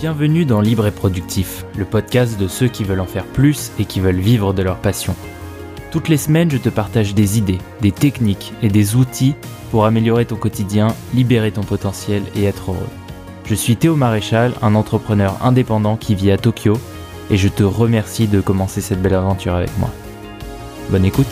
Bienvenue 0.00 0.46
dans 0.46 0.62
Libre 0.62 0.86
et 0.86 0.92
Productif, 0.92 1.66
le 1.76 1.84
podcast 1.84 2.40
de 2.40 2.48
ceux 2.48 2.68
qui 2.68 2.84
veulent 2.84 3.00
en 3.00 3.06
faire 3.06 3.26
plus 3.26 3.70
et 3.78 3.84
qui 3.84 4.00
veulent 4.00 4.16
vivre 4.16 4.54
de 4.54 4.62
leur 4.62 4.78
passion. 4.78 5.14
Toutes 5.90 6.08
les 6.08 6.16
semaines, 6.16 6.50
je 6.50 6.56
te 6.56 6.70
partage 6.70 7.14
des 7.14 7.36
idées, 7.36 7.58
des 7.82 7.92
techniques 7.92 8.54
et 8.62 8.70
des 8.70 8.96
outils 8.96 9.34
pour 9.70 9.84
améliorer 9.84 10.24
ton 10.24 10.36
quotidien, 10.36 10.94
libérer 11.12 11.52
ton 11.52 11.64
potentiel 11.64 12.22
et 12.34 12.44
être 12.44 12.70
heureux. 12.70 12.88
Je 13.44 13.54
suis 13.54 13.76
Théo 13.76 13.94
Maréchal, 13.94 14.54
un 14.62 14.74
entrepreneur 14.74 15.36
indépendant 15.44 15.98
qui 15.98 16.14
vit 16.14 16.30
à 16.30 16.38
Tokyo, 16.38 16.80
et 17.28 17.36
je 17.36 17.48
te 17.48 17.62
remercie 17.62 18.26
de 18.26 18.40
commencer 18.40 18.80
cette 18.80 19.02
belle 19.02 19.12
aventure 19.12 19.54
avec 19.54 19.76
moi. 19.78 19.90
Bonne 20.88 21.04
écoute 21.04 21.28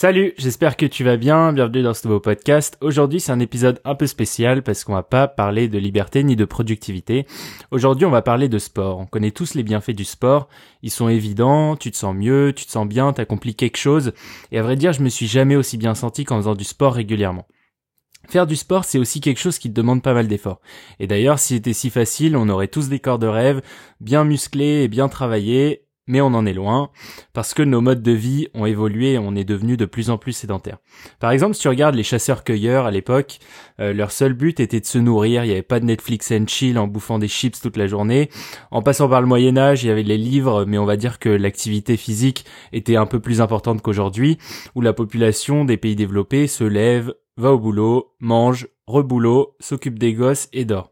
Salut, 0.00 0.32
j'espère 0.38 0.76
que 0.76 0.86
tu 0.86 1.02
vas 1.02 1.16
bien, 1.16 1.52
bienvenue 1.52 1.82
dans 1.82 1.92
ce 1.92 2.06
nouveau 2.06 2.20
podcast. 2.20 2.78
Aujourd'hui 2.80 3.18
c'est 3.18 3.32
un 3.32 3.40
épisode 3.40 3.80
un 3.84 3.96
peu 3.96 4.06
spécial 4.06 4.62
parce 4.62 4.84
qu'on 4.84 4.92
va 4.92 5.02
pas 5.02 5.26
parler 5.26 5.66
de 5.66 5.76
liberté 5.76 6.22
ni 6.22 6.36
de 6.36 6.44
productivité. 6.44 7.26
Aujourd'hui 7.72 8.06
on 8.06 8.10
va 8.12 8.22
parler 8.22 8.48
de 8.48 8.60
sport. 8.60 9.00
On 9.00 9.06
connaît 9.06 9.32
tous 9.32 9.54
les 9.54 9.64
bienfaits 9.64 9.96
du 9.96 10.04
sport, 10.04 10.46
ils 10.82 10.92
sont 10.92 11.08
évidents, 11.08 11.74
tu 11.74 11.90
te 11.90 11.96
sens 11.96 12.14
mieux, 12.14 12.52
tu 12.54 12.64
te 12.64 12.70
sens 12.70 12.86
bien, 12.86 13.12
t'accomplis 13.12 13.56
quelque 13.56 13.76
chose. 13.76 14.12
Et 14.52 14.60
à 14.60 14.62
vrai 14.62 14.76
dire 14.76 14.92
je 14.92 15.02
me 15.02 15.08
suis 15.08 15.26
jamais 15.26 15.56
aussi 15.56 15.76
bien 15.76 15.96
senti 15.96 16.24
qu'en 16.24 16.36
faisant 16.36 16.54
du 16.54 16.62
sport 16.62 16.94
régulièrement. 16.94 17.48
Faire 18.28 18.46
du 18.46 18.54
sport, 18.54 18.84
c'est 18.84 19.00
aussi 19.00 19.20
quelque 19.20 19.40
chose 19.40 19.58
qui 19.58 19.68
te 19.68 19.74
demande 19.74 20.04
pas 20.04 20.14
mal 20.14 20.28
d'efforts. 20.28 20.60
Et 21.00 21.08
d'ailleurs, 21.08 21.40
si 21.40 21.54
c'était 21.54 21.72
si 21.72 21.90
facile, 21.90 22.36
on 22.36 22.48
aurait 22.48 22.68
tous 22.68 22.88
des 22.88 23.00
corps 23.00 23.18
de 23.18 23.26
rêve, 23.26 23.62
bien 24.00 24.22
musclés 24.22 24.84
et 24.84 24.88
bien 24.88 25.08
travaillés, 25.08 25.87
mais 26.08 26.20
on 26.20 26.34
en 26.34 26.44
est 26.46 26.52
loin, 26.52 26.90
parce 27.32 27.54
que 27.54 27.62
nos 27.62 27.80
modes 27.80 28.02
de 28.02 28.12
vie 28.12 28.48
ont 28.54 28.66
évolué 28.66 29.12
et 29.12 29.18
on 29.18 29.36
est 29.36 29.44
devenu 29.44 29.76
de 29.76 29.84
plus 29.84 30.10
en 30.10 30.18
plus 30.18 30.32
sédentaire. 30.32 30.78
Par 31.20 31.30
exemple, 31.30 31.54
si 31.54 31.60
tu 31.60 31.68
regardes 31.68 31.94
les 31.94 32.02
chasseurs-cueilleurs 32.02 32.86
à 32.86 32.90
l'époque, 32.90 33.38
euh, 33.78 33.92
leur 33.92 34.10
seul 34.10 34.32
but 34.32 34.58
était 34.58 34.80
de 34.80 34.86
se 34.86 34.98
nourrir, 34.98 35.44
il 35.44 35.48
n'y 35.48 35.52
avait 35.52 35.62
pas 35.62 35.78
de 35.78 35.84
Netflix 35.84 36.32
and 36.32 36.46
chill 36.48 36.78
en 36.78 36.88
bouffant 36.88 37.18
des 37.18 37.28
chips 37.28 37.60
toute 37.60 37.76
la 37.76 37.86
journée. 37.86 38.30
En 38.70 38.82
passant 38.82 39.08
par 39.08 39.20
le 39.20 39.26
Moyen 39.26 39.56
Âge, 39.56 39.84
il 39.84 39.88
y 39.88 39.90
avait 39.90 40.02
les 40.02 40.18
livres, 40.18 40.64
mais 40.64 40.78
on 40.78 40.86
va 40.86 40.96
dire 40.96 41.18
que 41.18 41.28
l'activité 41.28 41.96
physique 41.96 42.44
était 42.72 42.96
un 42.96 43.06
peu 43.06 43.20
plus 43.20 43.40
importante 43.40 43.82
qu'aujourd'hui, 43.82 44.38
où 44.74 44.80
la 44.80 44.92
population 44.92 45.64
des 45.64 45.76
pays 45.76 45.96
développés 45.96 46.46
se 46.46 46.64
lève, 46.64 47.12
va 47.36 47.52
au 47.52 47.58
boulot, 47.58 48.14
mange, 48.18 48.66
reboulot, 48.88 49.54
s'occupe 49.60 49.98
des 49.98 50.14
gosses 50.14 50.48
et 50.52 50.64
dort. 50.64 50.90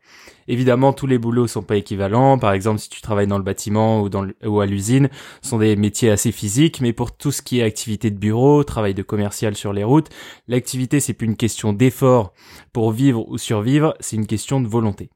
Évidemment, 0.48 0.92
tous 0.92 1.06
les 1.06 1.18
boulots 1.18 1.48
sont 1.48 1.62
pas 1.62 1.76
équivalents. 1.76 2.38
Par 2.38 2.52
exemple, 2.52 2.78
si 2.78 2.88
tu 2.88 3.00
travailles 3.00 3.26
dans 3.26 3.38
le 3.38 3.44
bâtiment 3.44 4.06
ou, 4.44 4.60
à 4.60 4.66
l'usine, 4.66 5.08
sont 5.42 5.58
des 5.58 5.74
métiers 5.74 6.10
assez 6.10 6.30
physiques. 6.30 6.80
Mais 6.80 6.92
pour 6.92 7.16
tout 7.16 7.32
ce 7.32 7.42
qui 7.42 7.58
est 7.58 7.64
activité 7.64 8.10
de 8.10 8.18
bureau, 8.18 8.62
travail 8.62 8.94
de 8.94 9.02
commercial 9.02 9.56
sur 9.56 9.72
les 9.72 9.82
routes, 9.82 10.08
l'activité 10.46 11.00
c'est 11.00 11.14
plus 11.14 11.26
une 11.26 11.36
question 11.36 11.72
d'effort 11.72 12.32
pour 12.72 12.92
vivre 12.92 13.28
ou 13.28 13.38
survivre, 13.38 13.94
c'est 13.98 14.16
une 14.16 14.26
question 14.26 14.60
de 14.60 14.68
volonté. 14.68 15.10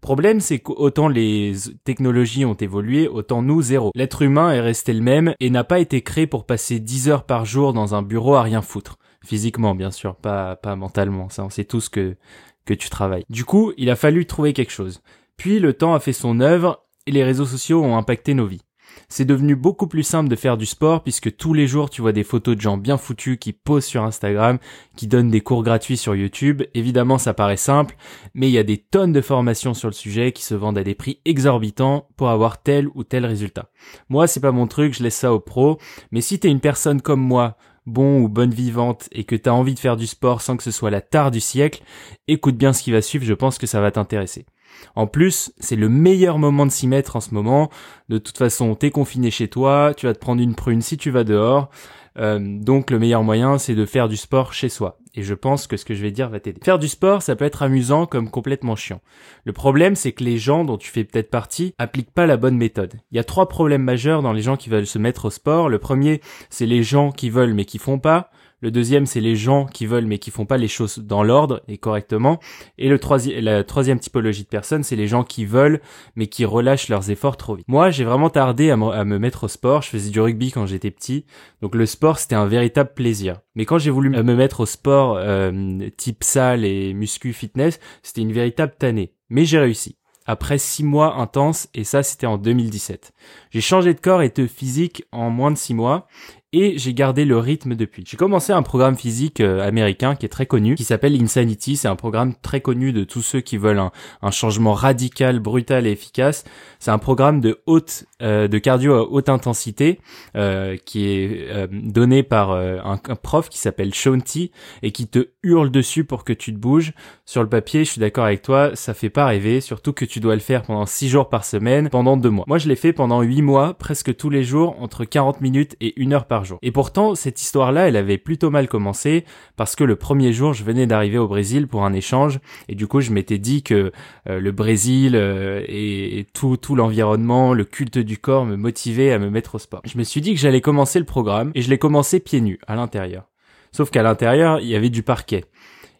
Problème, 0.00 0.40
c'est 0.40 0.60
qu'autant 0.60 1.08
les 1.08 1.52
technologies 1.84 2.46
ont 2.46 2.54
évolué, 2.54 3.06
autant 3.06 3.42
nous, 3.42 3.60
zéro. 3.60 3.90
L'être 3.94 4.22
humain 4.22 4.50
est 4.50 4.60
resté 4.60 4.94
le 4.94 5.02
même 5.02 5.34
et 5.40 5.50
n'a 5.50 5.62
pas 5.62 5.78
été 5.78 6.00
créé 6.00 6.26
pour 6.26 6.46
passer 6.46 6.80
10 6.80 7.10
heures 7.10 7.24
par 7.24 7.44
jour 7.44 7.74
dans 7.74 7.94
un 7.94 8.00
bureau 8.00 8.34
à 8.34 8.42
rien 8.42 8.62
foutre. 8.62 8.96
Physiquement, 9.24 9.74
bien 9.74 9.90
sûr, 9.90 10.16
pas, 10.16 10.56
pas 10.56 10.76
mentalement. 10.76 11.28
Ça, 11.28 11.44
on 11.44 11.50
sait 11.50 11.64
tous 11.64 11.88
que 11.88 12.16
que 12.64 12.74
tu 12.74 12.90
travailles. 12.90 13.24
Du 13.28 13.44
coup, 13.44 13.72
il 13.76 13.90
a 13.90 13.96
fallu 13.96 14.26
trouver 14.26 14.52
quelque 14.52 14.72
chose. 14.72 15.02
Puis 15.36 15.58
le 15.58 15.72
temps 15.72 15.94
a 15.94 16.00
fait 16.00 16.12
son 16.12 16.40
œuvre 16.40 16.84
et 17.06 17.10
les 17.10 17.24
réseaux 17.24 17.46
sociaux 17.46 17.82
ont 17.82 17.96
impacté 17.96 18.34
nos 18.34 18.46
vies. 18.46 18.62
C'est 19.08 19.24
devenu 19.24 19.54
beaucoup 19.54 19.86
plus 19.86 20.02
simple 20.02 20.28
de 20.28 20.36
faire 20.36 20.56
du 20.56 20.66
sport 20.66 21.02
puisque 21.02 21.36
tous 21.36 21.54
les 21.54 21.66
jours 21.66 21.90
tu 21.90 22.02
vois 22.02 22.12
des 22.12 22.24
photos 22.24 22.56
de 22.56 22.60
gens 22.60 22.76
bien 22.76 22.96
foutus 22.96 23.38
qui 23.40 23.52
posent 23.52 23.84
sur 23.84 24.04
Instagram, 24.04 24.58
qui 24.96 25.06
donnent 25.06 25.30
des 25.30 25.40
cours 25.40 25.62
gratuits 25.62 25.96
sur 25.96 26.14
YouTube. 26.14 26.62
Évidemment 26.74 27.18
ça 27.18 27.32
paraît 27.32 27.56
simple, 27.56 27.96
mais 28.34 28.48
il 28.48 28.52
y 28.52 28.58
a 28.58 28.64
des 28.64 28.78
tonnes 28.78 29.12
de 29.12 29.20
formations 29.20 29.74
sur 29.74 29.88
le 29.88 29.94
sujet 29.94 30.32
qui 30.32 30.42
se 30.42 30.54
vendent 30.54 30.78
à 30.78 30.84
des 30.84 30.94
prix 30.94 31.20
exorbitants 31.24 32.08
pour 32.16 32.30
avoir 32.30 32.62
tel 32.62 32.88
ou 32.94 33.04
tel 33.04 33.26
résultat. 33.26 33.70
Moi 34.08 34.26
c'est 34.26 34.40
pas 34.40 34.52
mon 34.52 34.66
truc, 34.66 34.94
je 34.94 35.02
laisse 35.02 35.16
ça 35.16 35.32
aux 35.32 35.40
pros, 35.40 35.78
mais 36.10 36.20
si 36.20 36.38
t'es 36.38 36.48
une 36.48 36.60
personne 36.60 37.00
comme 37.00 37.20
moi, 37.20 37.56
bon 37.86 38.20
ou 38.22 38.28
bonne 38.28 38.52
vivante 38.52 39.08
et 39.12 39.24
que 39.24 39.36
t'as 39.36 39.52
envie 39.52 39.74
de 39.74 39.78
faire 39.78 39.96
du 39.96 40.06
sport 40.06 40.42
sans 40.42 40.56
que 40.56 40.62
ce 40.62 40.70
soit 40.70 40.90
la 40.90 41.00
tare 41.00 41.30
du 41.30 41.40
siècle, 41.40 41.82
écoute 42.28 42.56
bien 42.56 42.72
ce 42.72 42.82
qui 42.82 42.92
va 42.92 43.02
suivre, 43.02 43.24
je 43.24 43.34
pense 43.34 43.58
que 43.58 43.66
ça 43.66 43.80
va 43.80 43.90
t'intéresser. 43.90 44.46
En 44.94 45.06
plus, 45.06 45.52
c'est 45.58 45.76
le 45.76 45.88
meilleur 45.88 46.38
moment 46.38 46.66
de 46.66 46.70
s'y 46.70 46.86
mettre 46.86 47.16
en 47.16 47.20
ce 47.20 47.34
moment. 47.34 47.70
De 48.08 48.18
toute 48.18 48.38
façon, 48.38 48.74
t'es 48.74 48.90
confiné 48.90 49.30
chez 49.30 49.48
toi, 49.48 49.94
tu 49.96 50.06
vas 50.06 50.14
te 50.14 50.18
prendre 50.18 50.42
une 50.42 50.54
prune 50.54 50.82
si 50.82 50.96
tu 50.96 51.10
vas 51.10 51.24
dehors. 51.24 51.70
Euh, 52.18 52.38
donc 52.40 52.90
le 52.90 52.98
meilleur 52.98 53.22
moyen, 53.22 53.58
c'est 53.58 53.74
de 53.74 53.86
faire 53.86 54.08
du 54.08 54.16
sport 54.16 54.52
chez 54.52 54.68
soi. 54.68 54.98
Et 55.14 55.22
je 55.22 55.34
pense 55.34 55.66
que 55.66 55.76
ce 55.76 55.84
que 55.84 55.94
je 55.94 56.02
vais 56.02 56.10
dire 56.10 56.28
va 56.28 56.38
t'aider. 56.38 56.60
Faire 56.62 56.78
du 56.78 56.88
sport, 56.88 57.22
ça 57.22 57.34
peut 57.34 57.44
être 57.44 57.62
amusant 57.62 58.06
comme 58.06 58.30
complètement 58.30 58.76
chiant. 58.76 59.00
Le 59.44 59.52
problème, 59.52 59.96
c'est 59.96 60.12
que 60.12 60.22
les 60.22 60.38
gens 60.38 60.64
dont 60.64 60.76
tu 60.76 60.90
fais 60.90 61.04
peut-être 61.04 61.30
partie 61.30 61.74
appliquent 61.78 62.12
pas 62.12 62.26
la 62.26 62.36
bonne 62.36 62.56
méthode. 62.56 62.94
Il 63.10 63.16
y 63.16 63.20
a 63.20 63.24
trois 63.24 63.48
problèmes 63.48 63.82
majeurs 63.82 64.22
dans 64.22 64.32
les 64.32 64.42
gens 64.42 64.56
qui 64.56 64.70
veulent 64.70 64.86
se 64.86 64.98
mettre 64.98 65.26
au 65.26 65.30
sport. 65.30 65.68
Le 65.68 65.78
premier, 65.78 66.20
c'est 66.48 66.66
les 66.66 66.82
gens 66.82 67.10
qui 67.10 67.30
veulent 67.30 67.54
mais 67.54 67.64
qui 67.64 67.78
font 67.78 67.98
pas. 67.98 68.30
Le 68.62 68.70
deuxième, 68.70 69.06
c'est 69.06 69.20
les 69.20 69.36
gens 69.36 69.64
qui 69.64 69.86
veulent 69.86 70.06
mais 70.06 70.18
qui 70.18 70.30
font 70.30 70.44
pas 70.44 70.58
les 70.58 70.68
choses 70.68 70.98
dans 70.98 71.22
l'ordre 71.22 71.62
et 71.66 71.78
correctement. 71.78 72.38
Et 72.76 72.88
le 72.88 72.98
troisième, 72.98 73.42
la 73.42 73.64
troisième 73.64 73.98
typologie 73.98 74.42
de 74.42 74.48
personnes, 74.48 74.82
c'est 74.82 74.96
les 74.96 75.08
gens 75.08 75.24
qui 75.24 75.46
veulent 75.46 75.80
mais 76.14 76.26
qui 76.26 76.44
relâchent 76.44 76.88
leurs 76.88 77.10
efforts 77.10 77.36
trop 77.36 77.54
vite. 77.54 77.66
Moi, 77.68 77.90
j'ai 77.90 78.04
vraiment 78.04 78.28
tardé 78.28 78.70
à 78.70 78.76
me, 78.76 79.18
mettre 79.18 79.44
au 79.44 79.48
sport. 79.48 79.82
Je 79.82 79.88
faisais 79.88 80.10
du 80.10 80.20
rugby 80.20 80.50
quand 80.50 80.66
j'étais 80.66 80.90
petit, 80.90 81.24
donc 81.62 81.74
le 81.74 81.86
sport 81.86 82.18
c'était 82.18 82.34
un 82.34 82.46
véritable 82.46 82.92
plaisir. 82.94 83.40
Mais 83.54 83.64
quand 83.64 83.78
j'ai 83.78 83.90
voulu 83.90 84.10
me 84.10 84.22
mettre 84.22 84.60
au 84.60 84.66
sport 84.66 85.16
euh, 85.16 85.88
type 85.96 86.22
salle 86.22 86.64
et 86.64 86.92
muscu 86.92 87.32
fitness, 87.32 87.80
c'était 88.02 88.20
une 88.20 88.32
véritable 88.32 88.74
tannée. 88.78 89.14
Mais 89.30 89.44
j'ai 89.44 89.58
réussi 89.58 89.96
après 90.26 90.58
six 90.58 90.84
mois 90.84 91.16
intenses 91.16 91.68
et 91.74 91.82
ça 91.82 92.02
c'était 92.02 92.26
en 92.26 92.38
2017. 92.38 93.12
J'ai 93.50 93.60
changé 93.60 93.94
de 93.94 94.00
corps 94.00 94.22
et 94.22 94.28
de 94.28 94.46
physique 94.46 95.04
en 95.10 95.30
moins 95.30 95.50
de 95.50 95.56
six 95.56 95.74
mois 95.74 96.06
et 96.52 96.78
j'ai 96.78 96.94
gardé 96.94 97.24
le 97.24 97.38
rythme 97.38 97.76
depuis. 97.76 98.04
J'ai 98.06 98.16
commencé 98.16 98.52
un 98.52 98.62
programme 98.62 98.96
physique 98.96 99.40
euh, 99.40 99.66
américain 99.66 100.16
qui 100.16 100.26
est 100.26 100.30
très 100.30 100.46
connu, 100.46 100.74
qui 100.74 100.82
s'appelle 100.82 101.20
Insanity. 101.20 101.76
C'est 101.76 101.86
un 101.86 101.94
programme 101.94 102.34
très 102.42 102.60
connu 102.60 102.92
de 102.92 103.04
tous 103.04 103.22
ceux 103.22 103.40
qui 103.40 103.56
veulent 103.56 103.78
un, 103.78 104.30
changement 104.32 104.74
radical, 104.74 105.38
brutal 105.38 105.86
et 105.86 105.92
efficace. 105.92 106.44
C'est 106.80 106.90
un 106.90 106.98
programme 106.98 107.40
de 107.40 107.60
haute, 107.66 108.04
euh, 108.20 108.48
de 108.48 108.58
cardio 108.58 108.94
à 108.94 109.10
haute 109.10 109.28
intensité, 109.28 110.00
euh, 110.36 110.76
qui 110.84 111.08
est 111.08 111.68
donné 111.70 112.22
par 112.22 112.50
un, 112.50 112.96
prof 112.96 113.48
qui 113.48 113.58
s'appelle 113.58 113.92
T 113.92 114.50
et 114.82 114.92
qui 114.92 115.06
te 115.06 115.28
hurle 115.42 115.70
dessus 115.70 116.04
pour 116.04 116.24
que 116.24 116.32
tu 116.32 116.52
te 116.52 116.58
bouges. 116.58 116.92
Sur 117.26 117.42
le 117.42 117.48
papier, 117.48 117.84
je 117.84 117.92
suis 117.92 118.00
d'accord 118.00 118.24
avec 118.24 118.42
toi, 118.42 118.74
ça 118.74 118.94
fait 118.94 119.10
pas 119.10 119.26
rêver, 119.26 119.60
surtout 119.60 119.92
que 119.92 120.04
tu 120.04 120.18
dois 120.18 120.34
le 120.34 120.40
faire 120.40 120.62
pendant 120.62 120.86
six 120.86 121.08
jours 121.08 121.28
par 121.28 121.44
semaine, 121.44 121.90
pendant 121.90 122.16
deux 122.16 122.30
mois. 122.30 122.44
Moi, 122.48 122.58
je 122.58 122.68
l'ai 122.68 122.76
fait 122.76 122.92
pendant 122.92 123.22
huit 123.22 123.42
mois, 123.42 123.74
presque 123.74 124.16
tous 124.16 124.30
les 124.30 124.42
jours, 124.42 124.76
entre 124.80 125.04
40 125.04 125.40
minutes 125.40 125.76
et 125.80 126.00
une 126.00 126.12
heure 126.12 126.26
par 126.26 126.39
et 126.62 126.70
pourtant, 126.70 127.14
cette 127.14 127.40
histoire-là, 127.40 127.88
elle 127.88 127.96
avait 127.96 128.18
plutôt 128.18 128.50
mal 128.50 128.68
commencé 128.68 129.24
parce 129.56 129.76
que 129.76 129.84
le 129.84 129.96
premier 129.96 130.32
jour, 130.32 130.52
je 130.52 130.64
venais 130.64 130.86
d'arriver 130.86 131.18
au 131.18 131.28
Brésil 131.28 131.66
pour 131.68 131.84
un 131.84 131.92
échange 131.92 132.40
et 132.68 132.74
du 132.74 132.86
coup, 132.86 133.00
je 133.00 133.10
m'étais 133.10 133.38
dit 133.38 133.62
que 133.62 133.92
euh, 134.28 134.40
le 134.40 134.52
Brésil 134.52 135.16
euh, 135.16 135.64
et, 135.68 136.26
tout, 136.34 136.56
tout 136.56 136.74
l'environnement, 136.74 137.54
le 137.54 137.64
culte 137.64 137.98
du 137.98 138.18
corps 138.18 138.44
me 138.44 138.56
motivait 138.56 139.12
à 139.12 139.18
me 139.18 139.30
mettre 139.30 139.56
au 139.56 139.58
sport. 139.58 139.82
Je 139.84 139.98
me 139.98 140.04
suis 140.04 140.20
dit 140.20 140.34
que 140.34 140.40
j'allais 140.40 140.60
commencer 140.60 140.98
le 140.98 141.04
programme 141.04 141.52
et 141.54 141.62
je 141.62 141.70
l'ai 141.70 141.78
commencé 141.78 142.20
pieds 142.20 142.40
nus 142.40 142.58
à 142.66 142.76
l'intérieur. 142.76 143.28
Sauf 143.72 143.90
qu'à 143.90 144.02
l'intérieur, 144.02 144.60
il 144.60 144.66
y 144.66 144.74
avait 144.74 144.90
du 144.90 145.02
parquet. 145.02 145.44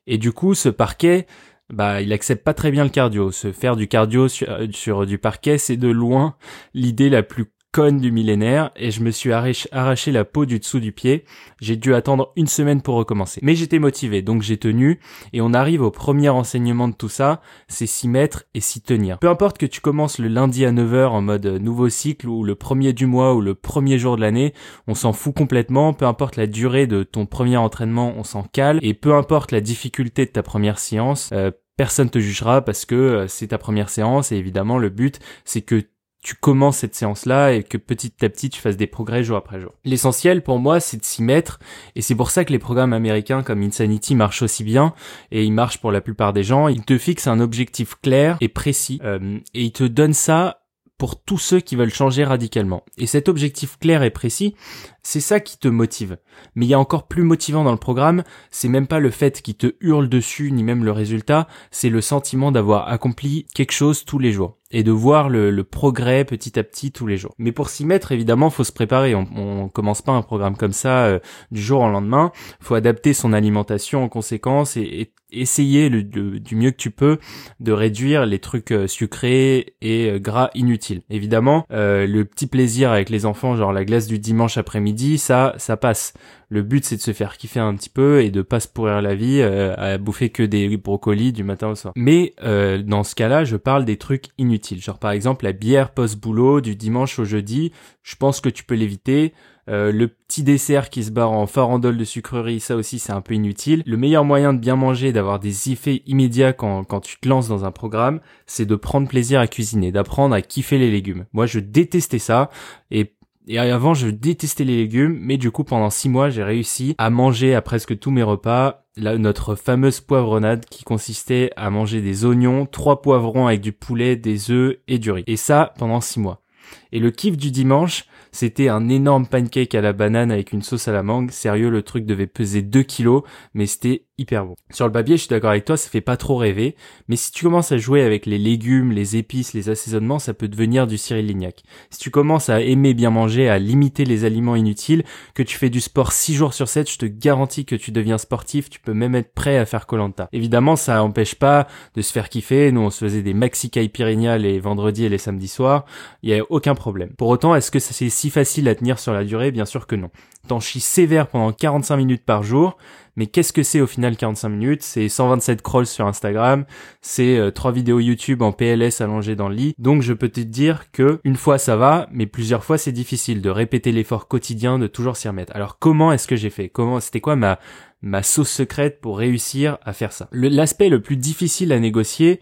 Et 0.07 0.19
du 0.19 0.33
coup, 0.33 0.55
ce 0.55 0.69
parquet, 0.69 1.27
bah, 1.73 2.01
il 2.01 2.13
accepte 2.13 2.43
pas 2.45 2.55
très 2.55 2.71
bien 2.71 2.85
le 2.85 2.91
cardio. 2.91 3.31
Se 3.31 3.53
faire 3.53 3.77
du 3.77 3.87
cardio 3.87 4.29
sur, 4.29 4.49
sur 4.73 5.07
du 5.07 5.19
parquet, 5.19 5.57
c'est 5.57 5.77
de 5.77 5.89
loin 5.89 6.35
l'idée 6.75 7.11
la 7.11 7.23
plus 7.23 7.53
conne 7.73 7.99
du 7.99 8.11
millénaire 8.11 8.71
et 8.77 8.91
je 8.91 9.03
me 9.03 9.11
suis 9.11 9.33
arraché 9.33 10.13
la 10.13 10.25
peau 10.25 10.45
du 10.45 10.59
dessous 10.59 10.81
du 10.81 10.93
pied. 10.93 11.25
J'ai 11.61 11.77
dû 11.77 11.95
attendre 11.95 12.33
une 12.37 12.47
semaine 12.47 12.83
pour 12.83 12.97
recommencer. 12.97 13.41
Mais 13.43 13.55
j'étais 13.55 13.79
motivé, 13.79 14.23
donc 14.23 14.43
j'ai 14.43 14.57
tenu 14.57 15.01
et 15.33 15.41
on 15.41 15.53
arrive 15.53 15.83
au 15.83 15.91
premier 15.91 16.29
enseignement 16.29 16.89
de 16.89 16.95
tout 16.95 17.09
ça, 17.09 17.41
c'est 17.69 17.87
s'y 17.87 18.09
mettre 18.09 18.45
et 18.55 18.61
s'y 18.61 18.81
tenir. 18.81 19.19
Peu 19.19 19.29
importe 19.29 19.59
que 19.59 19.67
tu 19.67 19.81
commences 19.81 20.19
le 20.19 20.29
lundi 20.29 20.65
à 20.65 20.73
9h 20.73 21.09
en 21.09 21.23
mode 21.23 21.47
nouveau 21.47 21.89
cycle 21.89 22.29
ou 22.29 22.43
le 22.43 22.55
premier 22.55 22.93
du 22.93 23.07
mois 23.07 23.35
ou 23.35 23.41
le 23.41 23.55
premier 23.55 23.99
jour 23.99 24.17
de 24.17 24.23
l'année, 24.23 24.53
on 24.87 24.95
s'en 24.95 25.13
fout 25.13 25.35
complètement, 25.35 25.93
peu 25.93 26.07
importe 26.07 26.37
la 26.37 26.47
durée 26.47 26.87
de 26.87 27.03
ton 27.03 27.27
premier 27.27 27.57
entraînement, 27.57 28.15
on 28.17 28.25
s'en 28.25 28.43
cale 28.43 28.79
et 28.83 28.95
peu 28.95 29.15
importe 29.15 29.53
la 29.53 29.61
difficulté 29.61 30.27
de 30.27 30.31
ta 30.31 30.43
première 30.43 30.79
séance, 30.79 31.31
euh, 31.33 31.51
personne 31.77 32.11
te 32.11 32.19
jugera 32.19 32.63
parce 32.63 32.85
que 32.85 32.95
euh, 32.95 33.29
c'est 33.29 33.49
ta 33.49 33.59
première 33.59 33.89
séance 33.89 34.33
et 34.33 34.37
évidemment 34.37 34.79
le 34.79 34.91
but 34.91 35.19
c'est 35.45 35.63
que 35.63 35.83
tu 36.23 36.35
commences 36.35 36.79
cette 36.79 36.95
séance-là 36.95 37.53
et 37.53 37.63
que 37.63 37.79
petit 37.79 38.13
à 38.23 38.29
petit 38.29 38.51
tu 38.51 38.61
fasses 38.61 38.77
des 38.77 38.87
progrès 38.87 39.25
jour 39.25 39.37
après 39.37 39.61
jour. 39.61 39.73
L'essentiel 39.85 40.43
pour 40.43 40.59
moi 40.59 40.81
c'est 40.81 40.99
de 40.99 41.05
s'y 41.05 41.23
mettre 41.23 41.59
et 41.97 42.03
c'est 42.03 42.15
pour 42.15 42.31
ça 42.31 42.45
que 42.45 42.53
les 42.53 42.59
programmes 42.59 42.93
américains 42.93 43.43
comme 43.43 43.63
Insanity 43.63 44.15
marchent 44.15 44.43
aussi 44.43 44.65
bien 44.65 44.95
et 45.31 45.45
ils 45.45 45.53
marchent 45.53 45.79
pour 45.79 45.93
la 45.93 46.01
plupart 46.01 46.33
des 46.33 46.45
gens. 46.45 46.69
Ils 46.69 46.85
te 46.85 46.99
fixent 46.99 47.27
un 47.27 47.41
objectif 47.41 47.97
clair 48.03 48.37
et 48.41 48.49
précis 48.49 49.01
euh, 49.03 49.39
et 49.55 49.65
ils 49.65 49.73
te 49.73 49.85
donnent 49.85 50.15
ça 50.15 50.61
pour 51.01 51.23
tous 51.23 51.39
ceux 51.39 51.61
qui 51.61 51.77
veulent 51.77 51.95
changer 51.95 52.25
radicalement. 52.25 52.85
Et 52.99 53.07
cet 53.07 53.31
objectif 53.31 53.79
clair 53.79 54.03
et 54.03 54.11
précis, 54.11 54.55
c'est 55.03 55.21
ça 55.21 55.41
qui 55.41 55.59
te 55.59 55.67
motive. 55.67 56.19
Mais 56.55 56.67
il 56.67 56.69
y 56.69 56.75
a 56.75 56.79
encore 56.79 57.09
plus 57.09 57.23
motivant 57.23 57.65
dans 57.65 57.73
le 57.73 57.79
programme, 57.79 58.23
c'est 58.51 58.69
même 58.69 58.87
pas 58.87 58.99
le 58.99 59.09
fait 59.09 59.41
qui 59.41 59.55
te 59.55 59.73
hurle 59.81 60.11
dessus, 60.11 60.53
ni 60.53 60.63
même 60.63 60.85
le 60.85 60.93
résultat, 60.93 61.49
c'est 61.71 61.89
le 61.89 62.03
sentiment 62.03 62.53
d'avoir 62.53 62.89
accompli 62.89 63.47
quelque 63.55 63.73
chose 63.73 64.05
tous 64.05 64.19
les 64.19 64.31
jours 64.31 64.60
et 64.71 64.83
de 64.83 64.91
voir 64.91 65.29
le, 65.29 65.63
progrès 65.65 66.25
petit 66.25 66.59
à 66.59 66.65
petit 66.65 66.93
tous 66.93 67.07
les 67.07 67.17
jours. 67.17 67.35
Mais 67.39 67.53
pour 67.53 67.69
s'y 67.69 67.85
mettre, 67.85 68.13
évidemment, 68.13 68.51
faut 68.51 68.65
se 68.65 68.73
préparer. 68.73 69.15
On, 69.15 69.27
on 69.37 69.69
commence 69.69 70.03
pas 70.03 70.13
un 70.13 70.23
programme 70.23 70.57
comme 70.57 70.73
ça 70.73 71.05
euh, 71.05 71.19
du 71.51 71.61
jour 71.61 71.83
au 71.83 71.89
lendemain. 71.89 72.33
Faut 72.61 72.75
adapter 72.75 73.13
son 73.13 73.33
alimentation 73.33 74.05
en 74.05 74.09
conséquence 74.09 74.77
et, 74.77 75.13
essayer 75.33 75.89
le, 75.89 76.03
du 76.03 76.57
mieux 76.57 76.71
que 76.71 76.77
tu 76.77 76.91
peux 76.91 77.19
de 77.61 77.73
réduire 77.73 78.27
les 78.27 78.39
trucs 78.39 78.73
euh, 78.73 78.87
sucrés 78.87 79.75
et 79.81 80.11
euh, 80.11 80.19
gras 80.19 80.51
inutiles. 80.55 81.03
Évidemment, 81.11 81.67
le 81.71 82.23
petit 82.23 82.47
plaisir 82.47 82.93
avec 82.93 83.11
les 83.11 83.27
enfants, 83.27 83.57
genre 83.57 83.73
la 83.73 83.85
glace 83.85 84.07
du 84.07 84.19
dimanche 84.19 84.59
après-midi, 84.59 85.19
ça, 85.19 85.55
ça 85.59 85.77
passe. 85.77 86.15
Le 86.51 86.63
but 86.63 86.85
c'est 86.85 86.97
de 86.97 87.01
se 87.01 87.13
faire 87.13 87.37
kiffer 87.39 87.61
un 87.61 87.75
petit 87.77 87.89
peu 87.89 88.23
et 88.23 88.31
de 88.31 88.43
pas 88.43 88.59
se 88.59 88.67
pourrir 88.67 89.01
la 89.01 89.15
vie 89.15 89.41
euh, 89.41 89.73
à 89.77 89.99
bouffer 89.99 90.31
que 90.31 90.43
des 90.43 90.77
brocolis 90.77 91.33
du 91.33 91.45
matin 91.45 91.69
au 91.69 91.75
soir. 91.77 91.93
Mais 91.97 92.35
euh, 92.43 92.83
dans 92.83 93.05
ce 93.05 93.15
cas-là, 93.15 93.45
je 93.45 93.57
parle 93.57 93.85
des 93.85 93.97
trucs 93.97 94.27
inutiles. 94.37 94.83
Genre 94.83 94.99
par 94.99 95.13
exemple 95.13 95.45
la 95.45 95.53
bière 95.53 95.95
post-boulot 95.95 96.61
du 96.61 96.75
dimanche 96.75 97.21
au 97.21 97.25
jeudi, 97.25 97.71
je 98.03 98.17
pense 98.17 98.41
que 98.41 98.49
tu 98.49 98.65
peux 98.65 98.75
l'éviter. 98.75 99.33
Euh, 99.71 99.93
le 99.93 100.09
petit 100.09 100.43
dessert 100.43 100.91
qui 100.91 101.05
se 101.05 101.11
barre 101.11 101.33
en 101.33 101.47
farandole 101.47 101.97
de 101.97 102.05
sucrerie, 102.05 102.61
ça 102.61 102.77
aussi 102.77 102.99
c'est 102.99 103.13
un 103.13 103.21
peu 103.21 103.35
inutile. 103.35 103.83
Le 103.87 103.97
meilleur 103.97 104.25
moyen 104.25 104.53
de 104.53 104.59
bien 104.59 104.77
manger, 104.77 105.13
d'avoir 105.13 105.39
des 105.39 105.71
effets 105.71 106.03
immédiats 106.07 106.53
quand, 106.53 106.85
quand 106.85 107.01
tu 107.01 107.19
te 107.19 107.29
lances 107.29 107.49
dans 107.49 107.65
un 107.65 107.71
programme, 107.71 108.21
c'est 108.47 108.67
de 108.67 108.75
prendre 108.75 109.09
plaisir 109.09 109.39
à 109.41 109.47
cuisiner, 109.47 109.93
d'apprendre 109.93 110.35
à 110.35 110.43
kiffer 110.43 110.79
les 110.79 110.91
légumes. 110.91 111.27
Moi 111.33 111.47
je 111.47 111.61
détestais 111.61 112.19
ça 112.19 112.51
et 112.91 113.15
et 113.47 113.59
avant, 113.59 113.95
je 113.95 114.07
détestais 114.07 114.63
les 114.63 114.77
légumes, 114.77 115.19
mais 115.21 115.37
du 115.37 115.51
coup, 115.51 115.65
pendant 115.65 115.91
six 115.91 116.09
mois, 116.09 116.31
j'ai 116.31 116.45
réussi 116.45 116.95
à 116.99 117.11
manger 117.11 117.55
à 117.57 117.63
presque 117.63 117.99
tous 117.99 118.13
mes 118.13 118.23
repas 118.23 118.85
notre 118.97 119.55
fameuse 119.55 120.01
poivronade 120.01 120.67
qui 120.67 120.85
consistait 120.85 121.51
à 121.57 121.71
manger 121.71 122.01
des 122.01 122.25
oignons, 122.25 122.67
trois 122.67 123.03
poivrons 123.03 123.47
avec 123.47 123.61
du 123.61 123.73
poulet, 123.73 124.15
des 124.15 124.51
œufs 124.51 124.77
et 124.89 124.99
du 124.99 125.11
riz. 125.11 125.25
Et 125.27 125.37
ça, 125.37 125.73
pendant 125.79 126.01
six 126.01 126.21
mois. 126.21 126.43
Et 126.93 126.99
le 126.99 127.11
kiff 127.11 127.37
du 127.37 127.51
dimanche, 127.51 128.05
c'était 128.33 128.69
un 128.69 128.89
énorme 128.89 129.27
pancake 129.27 129.75
à 129.75 129.81
la 129.81 129.93
banane 129.93 130.31
avec 130.31 130.53
une 130.53 130.63
sauce 130.63 130.89
à 130.89 130.93
la 130.93 131.03
mangue. 131.03 131.31
Sérieux, 131.31 131.71
le 131.71 131.83
truc 131.83 132.07
devait 132.07 132.27
peser 132.27 132.63
2 132.63 132.83
kilos, 132.83 133.23
mais 133.55 133.67
c'était 133.67 134.05
hyper 134.19 134.45
bon. 134.45 134.55
Sur 134.71 134.87
le 134.87 134.93
papier, 134.93 135.17
je 135.17 135.23
suis 135.23 135.31
d'accord 135.31 135.51
avec 135.51 135.65
toi, 135.65 135.77
ça 135.77 135.89
fait 135.89 136.03
pas 136.03 136.19
trop 136.19 136.37
rêver, 136.37 136.77
mais 137.09 137.17
si 137.17 137.33
tu 137.33 137.45
commences 137.45 137.73
à 137.73 137.79
jouer 137.79 138.03
avec 138.03 138.27
les 138.27 138.37
légumes, 138.37 138.93
les 138.93 139.17
épices, 139.17 139.55
les 139.55 139.71
assaisonnements, 139.71 140.19
ça 140.19 140.35
peut 140.35 140.47
devenir 140.47 140.87
du 140.87 140.99
Cyril 140.99 141.27
Lignac. 141.27 141.63
Si 141.89 141.99
tu 141.99 142.11
commences 142.11 142.51
à 142.51 142.61
aimer 142.61 142.93
bien 142.93 143.09
manger, 143.09 143.49
à 143.49 143.59
limiter 143.59 144.05
les 144.05 144.27
aliments 144.27 144.57
inutiles, 144.57 145.05
que 145.35 145.43
tu 145.43 145.57
fais 145.57 145.71
du 145.71 145.81
sport 145.81 146.13
6 146.13 146.35
jours 146.35 146.53
sur 146.53 146.69
7, 146.69 146.91
je 146.91 146.99
te 146.99 147.07
garantis 147.07 147.65
que 147.65 147.75
tu 147.75 147.93
deviens 147.93 148.19
sportif, 148.19 148.69
tu 148.69 148.79
peux 148.79 148.93
même 148.93 149.15
être 149.15 149.33
prêt 149.33 149.57
à 149.57 149.65
faire 149.65 149.87
Colanta. 149.87 150.29
Évidemment, 150.33 150.77
ça 150.77 151.03
empêche 151.03 151.35
pas 151.35 151.67
de 151.95 152.03
se 152.03 152.13
faire 152.13 152.29
kiffer. 152.29 152.73
Nous, 152.73 152.83
on 152.83 152.91
se 152.91 153.03
faisait 153.03 153.23
des 153.23 153.35
maxi 153.35 153.71
caipirinha 153.71 154.37
les 154.37 154.61
vendredis 154.61 155.07
et 155.07 155.09
les 155.09 155.19
samedis 155.19 155.49
soirs. 155.49 155.87
Il 156.23 156.43
aucun 156.51 156.75
Pour 157.17 157.29
autant, 157.29 157.55
est-ce 157.55 157.71
que 157.71 157.79
c'est 157.79 158.09
si 158.09 158.31
facile 158.31 158.69
à 158.69 158.75
tenir 158.75 158.99
sur 158.99 159.13
la 159.13 159.25
durée? 159.25 159.51
Bien 159.51 159.67
sûr 159.67 159.87
que 159.87 159.97
non. 159.97 160.11
T'en 160.49 160.61
chies 160.61 160.81
sévère 160.81 161.29
pendant 161.29 161.53
45 161.53 161.97
minutes 161.97 162.25
par 162.25 162.43
jour, 162.43 162.79
mais 163.17 163.27
qu'est-ce 163.27 163.53
que 163.53 163.63
c'est 163.63 163.81
au 163.81 163.87
final 163.87 164.17
45 164.17 164.49
minutes? 164.49 164.83
C'est 164.83 165.09
127 165.09 165.61
crawls 165.61 165.87
sur 165.87 166.07
Instagram, 166.07 166.65
c'est 167.03 167.37
euh, 167.37 167.51
trois 167.51 167.73
vidéos 167.73 168.01
YouTube 168.01 168.41
en 168.41 168.53
PLS 168.53 169.01
allongées 169.01 169.37
dans 169.37 169.49
le 169.49 169.55
lit. 169.55 169.75
Donc 169.79 170.03
je 170.03 170.15
peux 170.15 170.31
te 170.31 170.41
dire 170.41 170.91
que 170.93 171.21
une 171.25 171.37
fois 171.37 171.59
ça 171.59 171.77
va, 171.77 172.09
mais 172.11 172.27
plusieurs 172.27 172.65
fois 172.65 172.79
c'est 172.79 172.93
difficile 172.93 173.43
de 173.43 173.51
répéter 173.51 173.93
l'effort 173.93 174.29
quotidien, 174.29 174.79
de 174.79 174.87
toujours 174.87 175.17
s'y 175.17 175.29
remettre. 175.29 175.55
Alors 175.55 175.79
comment 175.79 176.13
est-ce 176.13 176.27
que 176.27 176.37
j'ai 176.37 176.51
fait? 176.51 176.69
Comment 176.71 177.01
c'était 177.01 177.21
quoi 177.21 177.37
ma 177.37 177.59
ma 178.03 178.23
sauce 178.23 178.49
secrète 178.49 179.03
pour 179.03 179.19
réussir 179.19 179.77
à 179.85 179.93
faire 179.93 180.13
ça? 180.13 180.29
L'aspect 180.33 180.89
le, 180.89 181.03
plus 181.03 181.19
difficile 181.19 181.73
à 181.73 181.79
négocier, 181.79 182.41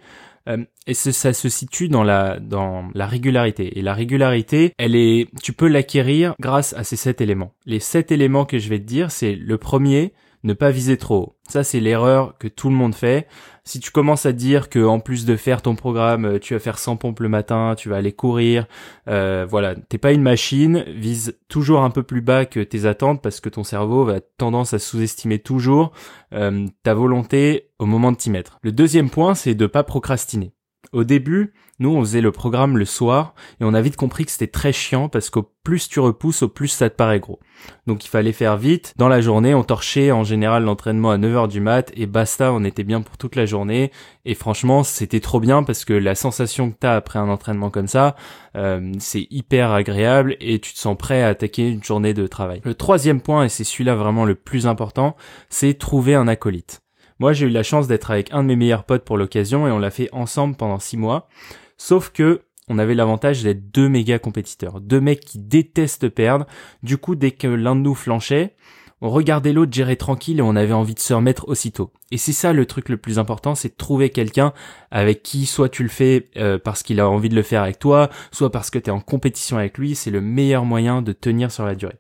euh, 0.49 0.65
et 0.87 0.95
ça 0.95 1.33
se 1.33 1.49
situe 1.49 1.89
dans 1.89 2.03
la 2.03 2.39
dans 2.41 2.89
la 2.95 3.07
régularité. 3.07 3.79
Et 3.79 3.83
la 3.83 3.95
régularité, 3.95 4.73
elle 4.79 4.97
est, 4.97 5.29
tu 5.43 5.53
peux 5.53 5.69
l'acquérir 5.69 6.35
grâce 6.41 6.73
à 6.75 6.85
ces 6.85 6.97
sept 6.97 7.21
éléments. 7.21 7.53
Les 7.67 7.81
sept 7.81 8.11
éléments 8.11 8.45
que 8.45 8.59
je 8.59 8.69
vais 8.69 8.79
te 8.79 8.85
dire, 8.85 9.11
c'est 9.11 9.35
le 9.35 9.59
premier, 9.59 10.13
ne 10.45 10.53
pas 10.53 10.71
viser 10.71 10.97
trop. 10.97 11.37
Ça, 11.49 11.65
c'est 11.65 11.81
l'erreur 11.81 12.37
que 12.39 12.49
tout 12.49 12.69
le 12.69 12.75
monde 12.75 12.95
fait. 12.95 13.27
Si 13.65 13.81
tu 13.81 13.91
commences 13.91 14.25
à 14.25 14.33
dire 14.33 14.71
que 14.71 14.85
en 14.85 15.01
plus 15.01 15.27
de 15.27 15.37
faire 15.37 15.63
ton 15.63 15.75
programme, 15.75 16.25
euh, 16.25 16.39
tu 16.39 16.55
vas 16.55 16.61
faire 16.61 16.79
100 16.79 16.97
pompes 16.97 17.21
le 17.21 17.29
matin, 17.29 17.75
tu 17.77 17.89
vas 17.89 17.97
aller 17.97 18.13
courir, 18.13 18.67
euh, 19.09 19.47
voilà, 19.49 19.75
t'es 19.75 19.99
pas 19.99 20.13
une 20.13 20.23
machine. 20.23 20.85
Vise 20.89 21.39
toujours 21.49 21.83
un 21.83 21.91
peu 21.91 22.03
plus 22.03 22.23
bas 22.23 22.47
que 22.47 22.61
tes 22.61 22.87
attentes 22.87 23.21
parce 23.21 23.41
que 23.41 23.49
ton 23.49 23.65
cerveau 23.65 24.05
va 24.05 24.21
tendance 24.21 24.73
à 24.73 24.79
sous-estimer 24.79 25.39
toujours 25.39 25.93
euh, 26.33 26.67
ta 26.83 26.95
volonté 26.95 27.71
au 27.79 27.87
moment 27.87 28.13
de 28.13 28.17
t'y 28.17 28.31
mettre. 28.31 28.59
Le 28.63 28.73
deuxième 28.73 29.11
point, 29.11 29.35
c'est 29.35 29.55
de 29.55 29.67
pas 29.67 29.83
procrastiner. 29.83 30.53
Au 30.93 31.05
début, 31.05 31.53
nous, 31.81 31.91
on 31.91 32.01
faisait 32.01 32.21
le 32.21 32.33
programme 32.33 32.77
le 32.77 32.85
soir 32.85 33.35
et 33.61 33.65
on 33.65 33.73
a 33.73 33.81
vite 33.81 33.97
compris 33.97 34.25
que 34.25 34.33
c'était 34.33 34.49
très 34.49 34.73
chiant 34.73 35.09
parce 35.09 35.31
qu'au 35.31 35.53
plus 35.63 35.89
tu 35.89 36.01
repousses, 36.01 36.43
au 36.43 36.49
plus 36.49 36.69
ça 36.69 36.91
te 36.91 36.97
paraît 36.97 37.21
gros. 37.21 37.39
Donc 37.87 38.05
il 38.05 38.09
fallait 38.09 38.33
faire 38.33 38.57
vite. 38.57 38.95
Dans 38.97 39.09
la 39.09 39.21
journée, 39.21 39.55
on 39.55 39.63
torchait 39.63 40.11
en 40.11 40.25
général 40.25 40.65
l'entraînement 40.65 41.11
à 41.11 41.19
9h 41.19 41.47
du 41.47 41.61
mat 41.61 41.93
et 41.95 42.07
basta, 42.07 42.53
on 42.53 42.65
était 42.65 42.83
bien 42.83 43.01
pour 43.01 43.17
toute 43.17 43.37
la 43.37 43.47
journée. 43.47 43.93
Et 44.25 44.35
franchement, 44.35 44.83
c'était 44.83 45.21
trop 45.21 45.39
bien 45.39 45.63
parce 45.63 45.85
que 45.85 45.93
la 45.93 46.17
sensation 46.17 46.71
que 46.71 46.77
t'as 46.81 46.97
après 46.97 47.21
un 47.21 47.29
entraînement 47.29 47.71
comme 47.71 47.89
ça, 47.89 48.17
euh, 48.57 48.93
c'est 48.99 49.29
hyper 49.31 49.71
agréable 49.71 50.37
et 50.41 50.59
tu 50.59 50.73
te 50.73 50.79
sens 50.79 50.97
prêt 50.97 51.23
à 51.23 51.29
attaquer 51.29 51.69
une 51.69 51.85
journée 51.85 52.15
de 52.15 52.27
travail. 52.27 52.61
Le 52.65 52.75
troisième 52.75 53.21
point, 53.21 53.45
et 53.45 53.49
c'est 53.49 53.65
celui-là 53.65 53.95
vraiment 53.95 54.25
le 54.25 54.35
plus 54.35 54.67
important, 54.67 55.17
c'est 55.49 55.75
trouver 55.75 56.17
un 56.17 56.27
acolyte. 56.27 56.81
Moi, 57.19 57.33
j'ai 57.33 57.47
eu 57.47 57.51
la 57.51 57.63
chance 57.63 57.89
d'être 57.89 58.11
avec 58.11 58.33
un 58.33 58.43
de 58.43 58.49
mes 58.49 58.57
meilleurs 58.57 58.85
potes 58.85 59.05
pour 59.05 59.17
l'occasion 59.17 59.67
et 59.67 59.73
on 59.73 59.79
l'a 59.79 59.91
fait 59.91 60.09
ensemble 60.13 60.57
pendant 60.57 60.79
six 60.79 60.97
mois. 60.97 61.29
Sauf 61.77 62.11
que 62.11 62.43
on 62.69 62.79
avait 62.79 62.95
l'avantage 62.95 63.43
d'être 63.43 63.71
deux 63.73 63.89
méga 63.89 64.19
compétiteurs, 64.19 64.81
deux 64.81 65.01
mecs 65.01 65.21
qui 65.21 65.39
détestent 65.39 66.09
perdre. 66.09 66.47
Du 66.83 66.99
coup, 66.99 67.15
dès 67.15 67.31
que 67.31 67.49
l'un 67.49 67.75
de 67.75 67.81
nous 67.81 67.95
flanchait, 67.95 68.55
on 69.01 69.11
regardait 69.11 69.53
l'autre 69.53 69.73
gérer 69.73 69.97
tranquille 69.97 70.39
et 70.39 70.43
on 70.43 70.57
avait 70.57 70.73
envie 70.73 70.95
de 70.95 71.01
se 71.01 71.15
remettre 71.15 71.49
aussitôt. 71.49 71.93
Et 72.11 72.19
c'est 72.19 72.33
ça 72.33 72.53
le 72.53 72.67
truc 72.67 72.89
le 72.89 72.97
plus 72.97 73.19
important, 73.19 73.55
c'est 73.55 73.71
de 73.71 73.77
trouver 73.77 74.11
quelqu'un 74.11 74.53
avec 74.91 75.23
qui 75.23 75.47
soit 75.47 75.69
tu 75.69 75.83
le 75.83 75.89
fais 75.89 76.29
euh, 76.37 76.59
parce 76.59 76.83
qu'il 76.83 77.01
a 77.01 77.09
envie 77.09 77.29
de 77.29 77.37
le 77.37 77.43
faire 77.43 77.63
avec 77.63 77.79
toi, 77.79 78.11
soit 78.33 78.51
parce 78.51 78.71
que 78.71 78.79
tu 78.79 78.91
es 78.91 78.93
en 78.93 79.01
compétition 79.01 79.57
avec 79.57 79.79
lui, 79.79 79.95
c'est 79.95 80.11
le 80.11 80.21
meilleur 80.21 80.65
moyen 80.65 81.01
de 81.01 81.13
tenir 81.13 81.51
sur 81.53 81.65
la 81.65 81.75
durée. 81.75 81.99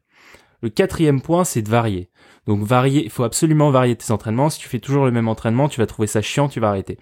Le 0.63 0.71
quatrième 0.71 1.21
point, 1.21 1.45
c'est 1.45 1.63
de 1.63 1.69
varier. 1.69 2.11
Donc 2.47 2.63
varier, 2.63 3.05
il 3.05 3.11
faut 3.11 3.25
absolument 3.25 3.71
varier 3.71 3.95
tes 3.95 4.11
entraînements. 4.13 4.51
Si 4.51 4.59
tu 4.59 4.69
fais 4.69 4.81
toujours 4.81 5.05
le 5.05 5.11
même 5.11 5.29
entraînement, 5.29 5.69
tu 5.69 5.81
vas 5.81 5.87
trouver 5.87 6.09
ça 6.09 6.23
chiant, 6.23 6.49
tu 6.49 6.61
vas 6.61 6.69
arrêter. 6.69 6.99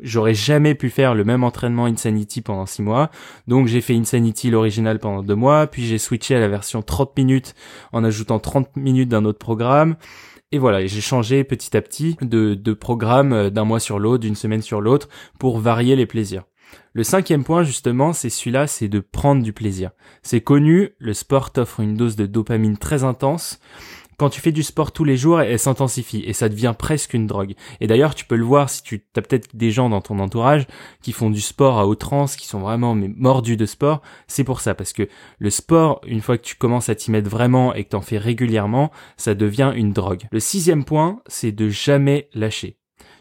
J'aurais 0.00 0.34
jamais 0.34 0.74
pu 0.74 0.90
faire 0.90 1.14
le 1.14 1.24
même 1.24 1.42
entraînement 1.42 1.86
Insanity 1.86 2.40
pendant 2.40 2.66
six 2.66 2.82
mois. 2.82 3.10
Donc 3.48 3.66
j'ai 3.66 3.80
fait 3.80 3.96
Insanity 3.96 4.50
l'original 4.50 4.98
pendant 4.98 5.22
deux 5.22 5.34
mois, 5.34 5.66
puis 5.66 5.84
j'ai 5.84 5.98
switché 5.98 6.36
à 6.36 6.40
la 6.40 6.48
version 6.48 6.82
30 6.82 7.16
minutes 7.16 7.54
en 7.92 8.04
ajoutant 8.04 8.38
30 8.38 8.76
minutes 8.76 9.08
d'un 9.08 9.24
autre 9.24 9.38
programme. 9.38 9.96
Et 10.50 10.58
voilà, 10.58 10.86
j'ai 10.86 11.00
changé 11.00 11.44
petit 11.44 11.76
à 11.76 11.82
petit 11.82 12.16
de, 12.22 12.72
programme 12.72 13.32
euh, 13.32 13.50
d'un 13.50 13.64
mois 13.64 13.80
sur 13.80 13.98
l'autre, 13.98 14.22
d'une 14.22 14.34
semaine 14.34 14.62
sur 14.62 14.80
l'autre, 14.80 15.08
pour 15.38 15.58
varier 15.58 15.94
les 15.94 16.06
plaisirs. 16.06 16.44
Le 16.92 17.04
cinquième 17.04 17.44
point, 17.44 17.62
justement, 17.62 18.12
c'est 18.12 18.30
celui-là, 18.30 18.66
c'est 18.66 18.88
de 18.88 19.00
prendre 19.00 19.42
du 19.42 19.52
plaisir. 19.52 19.90
C'est 20.22 20.40
connu, 20.40 20.90
le 20.98 21.14
sport 21.14 21.52
t'offre 21.52 21.80
une 21.80 21.94
dose 21.94 22.16
de 22.16 22.26
dopamine 22.26 22.78
très 22.78 23.04
intense. 23.04 23.60
Quand 24.18 24.30
tu 24.30 24.40
fais 24.40 24.50
du 24.50 24.64
sport 24.64 24.90
tous 24.90 25.04
les 25.04 25.16
jours, 25.16 25.40
elle 25.40 25.60
s'intensifie 25.60 26.24
et 26.26 26.32
ça 26.32 26.48
devient 26.48 26.74
presque 26.76 27.14
une 27.14 27.28
drogue. 27.28 27.54
Et 27.80 27.86
d'ailleurs, 27.86 28.16
tu 28.16 28.24
peux 28.24 28.34
le 28.34 28.44
voir 28.44 28.68
si 28.68 28.82
tu 28.82 29.04
as 29.16 29.22
peut-être 29.22 29.54
des 29.54 29.70
gens 29.70 29.88
dans 29.88 30.00
ton 30.00 30.18
entourage 30.18 30.66
qui 31.02 31.12
font 31.12 31.30
du 31.30 31.40
sport 31.40 31.78
à 31.78 31.86
outrance, 31.86 32.34
qui 32.34 32.48
sont 32.48 32.58
vraiment 32.58 32.96
mordus 32.96 33.56
de 33.56 33.64
sport. 33.64 34.02
C'est 34.26 34.42
pour 34.42 34.60
ça, 34.60 34.74
parce 34.74 34.92
que 34.92 35.08
le 35.38 35.50
sport, 35.50 36.00
une 36.04 36.20
fois 36.20 36.36
que 36.36 36.42
tu 36.42 36.56
commences 36.56 36.88
à 36.88 36.96
t'y 36.96 37.12
mettre 37.12 37.30
vraiment 37.30 37.72
et 37.74 37.84
que 37.84 37.90
t'en 37.90 38.00
fais 38.00 38.18
régulièrement, 38.18 38.90
ça 39.16 39.36
devient 39.36 39.72
une 39.76 39.92
drogue. 39.92 40.26
Le 40.32 40.40
sixième 40.40 40.84
point, 40.84 41.22
c'est 41.28 41.52
de 41.52 41.68
jamais 41.68 42.28
lâcher. 42.34 42.76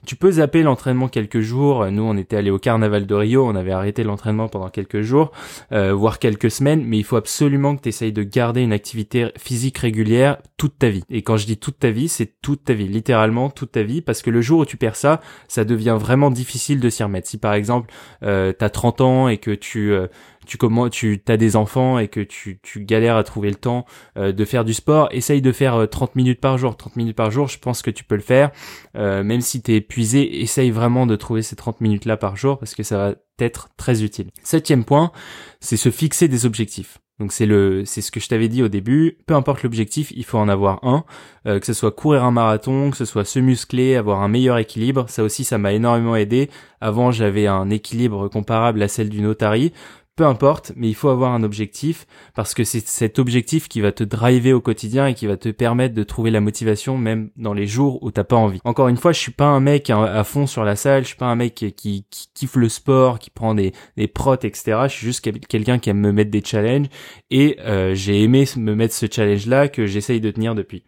Tu 0.05 0.15
peux 0.15 0.31
zapper 0.31 0.63
l'entraînement 0.63 1.07
quelques 1.07 1.39
jours. 1.39 1.89
Nous, 1.91 2.03
on 2.03 2.17
était 2.17 2.37
allé 2.37 2.49
au 2.49 2.59
carnaval 2.59 3.05
de 3.05 3.15
Rio, 3.15 3.45
on 3.45 3.55
avait 3.55 3.71
arrêté 3.71 4.03
l'entraînement 4.03 4.47
pendant 4.47 4.69
quelques 4.69 5.01
jours, 5.01 5.31
euh, 5.71 5.93
voire 5.93 6.19
quelques 6.19 6.51
semaines, 6.51 6.83
mais 6.85 6.97
il 6.97 7.03
faut 7.03 7.15
absolument 7.15 7.75
que 7.75 7.81
tu 7.83 7.89
essayes 7.89 8.13
de 8.13 8.23
garder 8.23 8.61
une 8.61 8.73
activité 8.73 9.31
physique 9.37 9.77
régulière 9.79 10.37
toute 10.57 10.77
ta 10.77 10.89
vie. 10.89 11.03
Et 11.09 11.21
quand 11.21 11.37
je 11.37 11.45
dis 11.45 11.57
toute 11.57 11.79
ta 11.79 11.91
vie, 11.91 12.07
c'est 12.07 12.41
toute 12.41 12.65
ta 12.65 12.73
vie, 12.73 12.87
littéralement 12.87 13.49
toute 13.49 13.71
ta 13.71 13.83
vie, 13.83 14.01
parce 14.01 14.21
que 14.21 14.29
le 14.29 14.41
jour 14.41 14.59
où 14.61 14.65
tu 14.65 14.77
perds 14.77 14.95
ça, 14.95 15.21
ça 15.47 15.65
devient 15.65 15.97
vraiment 15.99 16.31
difficile 16.31 16.79
de 16.79 16.89
s'y 16.89 17.03
remettre. 17.03 17.27
Si 17.27 17.37
par 17.37 17.53
exemple, 17.53 17.91
euh, 18.23 18.53
tu 18.57 18.63
as 18.63 18.69
30 18.69 19.01
ans 19.01 19.27
et 19.27 19.37
que 19.37 19.51
tu... 19.51 19.91
Euh, 19.91 20.07
tu 20.47 20.57
comment 20.57 20.89
tu 20.89 21.21
as 21.27 21.37
des 21.37 21.55
enfants 21.55 21.99
et 21.99 22.07
que 22.07 22.21
tu, 22.21 22.59
tu 22.63 22.83
galères 22.83 23.15
à 23.15 23.23
trouver 23.23 23.49
le 23.49 23.55
temps 23.55 23.85
euh, 24.17 24.31
de 24.31 24.45
faire 24.45 24.65
du 24.65 24.73
sport, 24.73 25.09
essaye 25.11 25.41
de 25.41 25.51
faire 25.51 25.87
30 25.89 26.15
minutes 26.15 26.41
par 26.41 26.57
jour. 26.57 26.75
30 26.75 26.95
minutes 26.95 27.15
par 27.15 27.31
jour, 27.31 27.47
je 27.47 27.59
pense 27.59 27.81
que 27.81 27.91
tu 27.91 28.03
peux 28.03 28.15
le 28.15 28.21
faire. 28.21 28.51
même 28.95 29.41
si 29.41 29.61
tu 29.61 29.73
es 29.73 29.77
épuisé, 29.77 30.41
essaye 30.41 30.71
vraiment 30.71 31.05
de 31.05 31.15
trouver 31.15 31.41
ces 31.41 31.55
30 31.55 31.81
minutes 31.81 32.05
là 32.05 32.17
par 32.17 32.35
jour 32.35 32.57
parce 32.57 32.73
que 32.73 32.83
ça 32.83 32.97
va 32.97 33.15
être 33.39 33.69
très 33.77 34.03
utile. 34.03 34.31
Septième 34.43 34.85
point, 34.85 35.11
c'est 35.59 35.77
se 35.77 35.91
fixer 35.91 36.27
des 36.27 36.45
objectifs. 36.45 36.99
Donc 37.19 37.31
c'est 37.31 37.47
le, 37.47 37.83
c'est 37.85 38.01
ce 38.01 38.11
que 38.11 38.19
je 38.19 38.27
t'avais 38.27 38.47
dit 38.47 38.61
au 38.61 38.67
début. 38.67 39.17
Peu 39.25 39.33
importe 39.33 39.63
l'objectif, 39.63 40.11
il 40.15 40.23
faut 40.23 40.37
en 40.37 40.47
avoir 40.47 40.83
un. 40.83 41.03
Euh, 41.47 41.59
que 41.59 41.65
ce 41.65 41.73
soit 41.73 41.91
courir 41.91 42.23
un 42.23 42.31
marathon, 42.31 42.91
que 42.91 42.97
ce 42.97 43.05
soit 43.05 43.25
se 43.25 43.39
muscler, 43.39 43.95
avoir 43.95 44.21
un 44.21 44.27
meilleur 44.27 44.59
équilibre. 44.59 45.09
Ça 45.09 45.23
aussi, 45.23 45.43
ça 45.43 45.57
m'a 45.57 45.73
énormément 45.73 46.15
aidé. 46.15 46.49
Avant, 46.79 47.11
j'avais 47.11 47.47
un 47.47 47.71
équilibre 47.71 48.27
comparable 48.27 48.83
à 48.83 48.87
celle 48.87 49.09
du 49.09 49.21
notari 49.21 49.73
peu 50.17 50.25
importe, 50.25 50.73
mais 50.75 50.89
il 50.89 50.95
faut 50.95 51.09
avoir 51.09 51.31
un 51.31 51.43
objectif 51.43 52.07
parce 52.33 52.55
que 52.55 52.63
c'est 52.63 52.85
cet 52.85 53.19
objectif 53.19 53.69
qui 53.69 53.81
va 53.81 53.91
te 53.91 54.03
driver 54.03 54.51
au 54.51 54.59
quotidien 54.59 55.05
et 55.05 55.13
qui 55.13 55.27
va 55.27 55.37
te 55.37 55.49
permettre 55.49 55.93
de 55.93 56.03
trouver 56.03 56.31
la 56.31 56.41
motivation 56.41 56.97
même 56.97 57.29
dans 57.37 57.53
les 57.53 57.67
jours 57.67 58.03
où 58.03 58.09
t'as 58.09 58.23
pas 58.23 58.35
envie. 58.35 58.59
Encore 58.65 58.87
une 58.87 58.97
fois, 58.97 59.11
je 59.11 59.19
suis 59.19 59.31
pas 59.31 59.45
un 59.45 59.59
mec 59.59 59.91
à, 59.91 60.23
fond 60.23 60.47
sur 60.47 60.63
la 60.63 60.75
salle, 60.75 61.03
je 61.03 61.09
suis 61.09 61.17
pas 61.17 61.27
un 61.27 61.35
mec 61.35 61.53
qui, 61.53 62.05
kiffe 62.33 62.55
le 62.55 62.67
sport, 62.67 63.19
qui 63.19 63.29
prend 63.29 63.53
des, 63.53 63.73
des 63.95 64.07
protes, 64.07 64.43
etc. 64.43 64.79
Je 64.85 64.93
suis 64.93 65.05
juste 65.05 65.47
quelqu'un 65.47 65.77
qui 65.77 65.91
aime 65.91 65.99
me 65.99 66.11
mettre 66.11 66.31
des 66.31 66.43
challenges 66.43 66.87
et 67.29 67.57
euh, 67.61 67.93
j'ai 67.93 68.23
aimé 68.23 68.45
me 68.57 68.73
mettre 68.73 68.95
ce 68.95 69.05
challenge 69.09 69.45
là 69.45 69.67
que 69.67 69.85
j'essaye 69.85 70.19
de 70.19 70.31
tenir 70.31 70.55
depuis. 70.55 70.83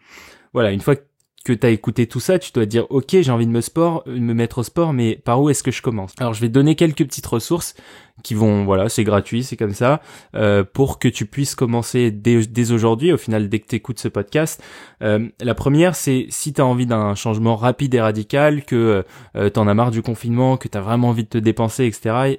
Voilà, 0.53 0.71
une 0.71 0.81
fois 0.81 0.95
que 0.95 1.03
que 1.45 1.53
tu 1.53 1.65
as 1.65 1.69
écouté 1.69 2.05
tout 2.05 2.19
ça, 2.19 2.37
tu 2.37 2.51
dois 2.51 2.65
dire 2.65 2.85
OK, 2.89 3.15
j'ai 3.21 3.31
envie 3.31 3.47
de 3.47 3.51
me 3.51 3.61
sport, 3.61 4.03
me 4.07 4.33
mettre 4.33 4.59
au 4.59 4.63
sport, 4.63 4.93
mais 4.93 5.15
par 5.15 5.41
où 5.41 5.49
est-ce 5.49 5.63
que 5.63 5.71
je 5.71 5.81
commence? 5.81 6.13
Alors 6.19 6.33
je 6.33 6.41
vais 6.41 6.49
donner 6.49 6.75
quelques 6.75 7.05
petites 7.05 7.25
ressources 7.25 7.75
qui 8.23 8.33
vont 8.33 8.65
voilà, 8.65 8.89
c'est 8.89 9.05
gratuit, 9.05 9.43
c'est 9.43 9.55
comme 9.55 9.73
ça, 9.73 10.01
euh, 10.35 10.65
pour 10.65 10.99
que 10.99 11.07
tu 11.07 11.25
puisses 11.25 11.55
commencer 11.55 12.11
dès, 12.11 12.71
aujourd'hui. 12.71 13.13
Au 13.13 13.17
final, 13.17 13.47
dès 13.47 13.59
que 13.59 13.67
tu 13.67 13.75
écoutes 13.75 13.99
ce 13.99 14.09
podcast, 14.09 14.61
euh, 15.01 15.29
la 15.39 15.55
première, 15.55 15.95
c'est 15.95 16.27
si 16.29 16.51
tu 16.51 16.59
as 16.59 16.65
envie 16.65 16.85
d'un 16.85 17.15
changement 17.15 17.55
rapide 17.55 17.93
et 17.93 18.01
radical, 18.01 18.65
que 18.65 19.05
euh, 19.37 19.49
tu 19.49 19.59
en 19.59 19.67
as 19.67 19.73
marre 19.73 19.91
du 19.91 20.01
confinement, 20.01 20.57
que 20.57 20.67
tu 20.67 20.77
as 20.77 20.81
vraiment 20.81 21.09
envie 21.09 21.23
de 21.23 21.29
te 21.29 21.37
dépenser, 21.37 21.85
etc. 21.85 22.37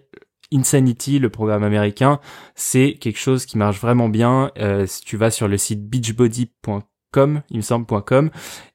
Insanity, 0.52 1.18
le 1.18 1.30
programme 1.30 1.62
américain, 1.62 2.20
c'est 2.54 2.94
quelque 3.00 3.18
chose 3.18 3.46
qui 3.46 3.56
marche 3.56 3.80
vraiment 3.80 4.08
bien. 4.08 4.50
Euh, 4.58 4.84
si 4.86 5.00
tu 5.02 5.16
vas 5.16 5.30
sur 5.30 5.48
le 5.48 5.56
site 5.56 5.88
beachbody.com 5.88 6.82
com, 7.10 7.42
il 7.50 7.58
me 7.58 7.62
semble 7.62 7.86
.com 7.86 8.30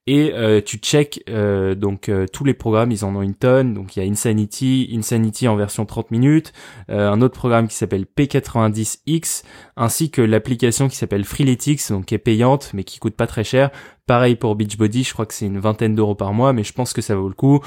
et 0.07 0.33
euh, 0.33 0.61
tu 0.61 0.77
check 0.77 1.23
euh, 1.29 1.73
donc 1.73 2.09
euh, 2.09 2.27
tous 2.31 2.43
les 2.43 2.53
programmes, 2.53 2.91
ils 2.91 3.03
en 3.03 3.15
ont 3.15 3.23
une 3.23 3.33
tonne. 3.33 3.73
Donc 3.73 3.95
il 3.95 4.03
y 4.03 4.07
a 4.07 4.09
Insanity, 4.09 4.89
Insanity 4.95 5.47
en 5.47 5.55
version 5.55 5.85
30 5.85 6.11
minutes, 6.11 6.53
un 6.89 7.21
autre 7.21 7.35
programme 7.35 7.67
qui 7.67 7.75
s'appelle 7.75 8.05
P90X, 8.05 9.43
ainsi 9.75 10.11
que 10.11 10.21
l'application 10.21 10.87
qui 10.87 10.95
s'appelle 10.95 11.23
Freeletics, 11.23 11.89
donc 11.89 12.05
qui 12.05 12.15
est 12.15 12.19
payante 12.19 12.71
mais 12.73 12.83
qui 12.83 12.99
coûte 12.99 13.15
pas 13.15 13.27
très 13.27 13.43
cher. 13.43 13.71
Pareil 14.05 14.35
pour 14.35 14.55
Beachbody, 14.55 15.03
je 15.03 15.13
crois 15.13 15.25
que 15.25 15.33
c'est 15.33 15.47
une 15.47 15.57
vingtaine 15.57 15.95
d'euros 15.95 16.13
par 16.13 16.31
mois, 16.31 16.53
mais 16.53 16.63
je 16.63 16.73
pense 16.73 16.93
que 16.93 17.01
ça 17.01 17.15
vaut 17.15 17.27
le 17.27 17.33
coup, 17.33 17.61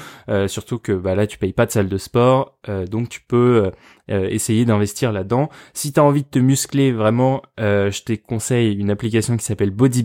surtout 0.47 0.79
que 0.79 0.93
bah, 0.93 1.13
là 1.13 1.27
tu 1.27 1.37
payes 1.37 1.51
pas 1.51 1.65
de 1.65 1.71
salle 1.71 1.89
de 1.89 1.97
sport, 1.97 2.57
donc 2.89 3.09
tu 3.09 3.19
peux 3.19 3.71
essayer 4.07 4.63
d'investir 4.63 5.11
là-dedans. 5.11 5.49
Si 5.73 5.91
tu 5.91 5.99
as 5.99 6.03
envie 6.03 6.23
de 6.23 6.29
te 6.29 6.39
muscler 6.39 6.93
vraiment, 6.93 7.41
je 7.57 8.03
te 8.03 8.13
conseille 8.13 8.73
une 8.73 8.89
application 8.89 9.35
qui 9.35 9.43
s'appelle 9.43 9.71
Body 9.71 10.03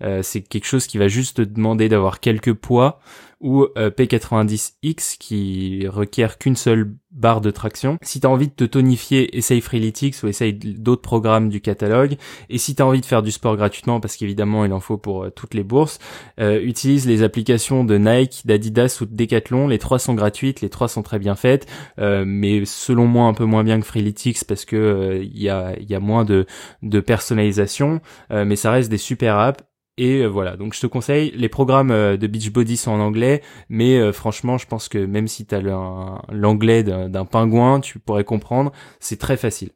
Beast. 0.00 0.22
c'est 0.22 0.42
quelque 0.42 0.66
chose 0.66 0.86
qui 0.86 0.98
va 0.98 1.08
juste 1.08 1.40
demander 1.40 1.88
d'avoir 1.88 2.20
quelques 2.20 2.54
poids 2.54 3.00
ou 3.44 3.66
euh, 3.76 3.90
P90X 3.90 5.18
qui 5.18 5.86
requiert 5.86 6.38
qu'une 6.38 6.56
seule 6.56 6.94
barre 7.10 7.42
de 7.42 7.50
traction. 7.50 7.98
Si 8.00 8.18
tu 8.18 8.26
as 8.26 8.30
envie 8.30 8.48
de 8.48 8.54
te 8.54 8.64
tonifier, 8.64 9.36
essaye 9.36 9.60
Freeletics 9.60 10.22
ou 10.22 10.28
essaye 10.28 10.54
d'autres 10.54 11.02
programmes 11.02 11.50
du 11.50 11.60
catalogue. 11.60 12.16
Et 12.48 12.56
si 12.56 12.74
tu 12.74 12.80
as 12.80 12.86
envie 12.86 13.02
de 13.02 13.06
faire 13.06 13.22
du 13.22 13.30
sport 13.30 13.56
gratuitement, 13.56 14.00
parce 14.00 14.16
qu'évidemment 14.16 14.64
il 14.64 14.72
en 14.72 14.80
faut 14.80 14.96
pour 14.96 15.24
euh, 15.24 15.30
toutes 15.30 15.52
les 15.52 15.62
bourses, 15.62 15.98
euh, 16.40 16.58
utilise 16.62 17.06
les 17.06 17.22
applications 17.22 17.84
de 17.84 17.98
Nike, 17.98 18.46
d'Adidas 18.46 18.96
ou 19.02 19.04
de 19.04 19.14
Decathlon. 19.14 19.68
Les 19.68 19.78
trois 19.78 19.98
sont 19.98 20.14
gratuites, 20.14 20.62
les 20.62 20.70
trois 20.70 20.88
sont 20.88 21.02
très 21.02 21.18
bien 21.18 21.34
faites, 21.34 21.66
mais 21.98 22.64
selon 22.64 23.06
moi 23.06 23.26
un 23.26 23.34
peu 23.34 23.44
moins 23.44 23.62
bien 23.62 23.78
que 23.78 23.86
Freeletics 23.86 24.44
parce 24.44 24.64
que 24.64 25.20
il 25.22 25.38
y, 25.38 25.50
a, 25.50 25.74
y 25.78 25.94
a 25.94 26.00
moins 26.00 26.24
de, 26.24 26.46
de 26.82 27.00
personnalisation, 27.00 28.00
mais 28.30 28.56
ça 28.56 28.70
reste 28.70 28.90
des 28.90 28.98
super 28.98 29.36
apps 29.36 29.62
et 29.96 30.22
euh, 30.22 30.26
voilà, 30.26 30.56
donc 30.56 30.74
je 30.74 30.80
te 30.80 30.86
conseille, 30.86 31.30
les 31.36 31.48
programmes 31.48 31.92
euh, 31.92 32.16
de 32.16 32.26
Beachbody 32.26 32.76
sont 32.76 32.90
en 32.90 33.00
anglais, 33.00 33.42
mais 33.68 33.96
euh, 33.98 34.12
franchement, 34.12 34.58
je 34.58 34.66
pense 34.66 34.88
que 34.88 34.98
même 34.98 35.28
si 35.28 35.46
tu 35.46 35.54
as 35.54 35.60
l'anglais 35.60 36.82
d'un 36.82 37.24
pingouin, 37.24 37.80
tu 37.80 38.00
pourrais 38.00 38.24
comprendre, 38.24 38.72
c'est 38.98 39.18
très 39.18 39.36
facile. 39.36 39.70